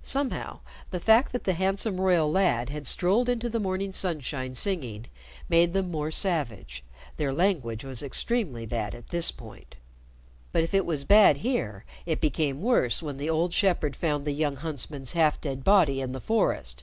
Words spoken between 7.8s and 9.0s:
was extremely bad